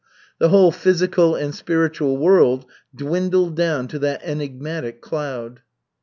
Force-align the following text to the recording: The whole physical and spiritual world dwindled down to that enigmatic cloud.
The 0.39 0.49
whole 0.49 0.71
physical 0.71 1.35
and 1.35 1.53
spiritual 1.53 2.17
world 2.17 2.65
dwindled 2.95 3.55
down 3.55 3.87
to 3.89 3.99
that 3.99 4.21
enigmatic 4.23 4.99
cloud. 4.99 5.61